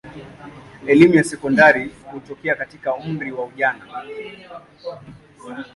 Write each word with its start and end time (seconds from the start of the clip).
Elimu 0.87 1.13
ya 1.15 1.23
sekondari 1.23 1.91
hutokea 2.11 2.55
katika 2.55 2.95
umri 2.95 3.31
wa 3.31 3.45
ujana. 3.45 3.85